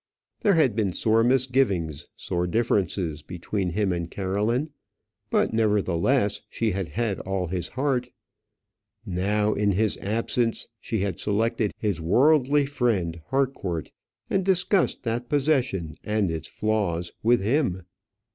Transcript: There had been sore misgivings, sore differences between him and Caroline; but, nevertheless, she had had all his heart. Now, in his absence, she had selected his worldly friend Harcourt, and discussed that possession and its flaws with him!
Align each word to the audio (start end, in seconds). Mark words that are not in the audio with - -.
There 0.39 0.55
had 0.55 0.75
been 0.75 0.93
sore 0.93 1.23
misgivings, 1.23 2.07
sore 2.15 2.47
differences 2.47 3.21
between 3.21 3.69
him 3.69 3.91
and 3.93 4.09
Caroline; 4.09 4.71
but, 5.29 5.53
nevertheless, 5.53 6.41
she 6.49 6.71
had 6.71 6.87
had 6.87 7.19
all 7.19 7.45
his 7.45 7.67
heart. 7.67 8.09
Now, 9.05 9.53
in 9.53 9.73
his 9.73 9.97
absence, 9.97 10.67
she 10.79 11.01
had 11.01 11.19
selected 11.19 11.71
his 11.77 12.01
worldly 12.01 12.65
friend 12.65 13.21
Harcourt, 13.27 13.91
and 14.27 14.43
discussed 14.43 15.03
that 15.03 15.29
possession 15.29 15.93
and 16.03 16.31
its 16.31 16.47
flaws 16.47 17.11
with 17.21 17.41
him! 17.41 17.83